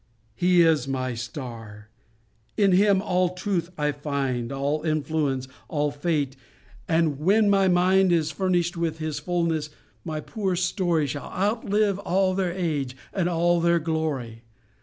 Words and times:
He 0.33 0.63
is 0.63 0.87
my 0.87 1.13
star; 1.13 1.89
in 2.57 2.71
Him 2.71 3.03
all 3.03 3.35
truth 3.35 3.69
I 3.77 3.91
find, 3.91 4.51
All 4.51 4.81
influence, 4.81 5.47
all 5.67 5.91
fate. 5.91 6.35
And 6.87 7.19
when 7.19 7.51
my 7.51 7.67
mind 7.67 8.11
Is 8.11 8.31
furnished 8.31 8.75
with 8.75 8.97
His 8.97 9.19
fulness, 9.19 9.69
my 10.03 10.19
poor 10.19 10.55
story 10.55 11.05
Shall 11.05 11.29
outlive 11.31 11.99
all 11.99 12.33
their 12.33 12.51
age, 12.51 12.97
and 13.13 13.29
all 13.29 13.61
their 13.61 13.77
glory. 13.77 14.41